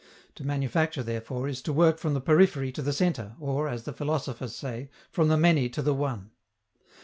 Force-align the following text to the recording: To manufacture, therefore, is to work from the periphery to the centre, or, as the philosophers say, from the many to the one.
To 0.33 0.43
manufacture, 0.43 1.03
therefore, 1.03 1.47
is 1.47 1.61
to 1.61 1.71
work 1.71 1.99
from 1.99 2.15
the 2.15 2.21
periphery 2.21 2.71
to 2.71 2.81
the 2.81 2.91
centre, 2.91 3.35
or, 3.39 3.67
as 3.69 3.83
the 3.83 3.93
philosophers 3.93 4.55
say, 4.55 4.89
from 5.11 5.27
the 5.27 5.37
many 5.37 5.69
to 5.69 5.83
the 5.83 5.93
one. 5.93 6.31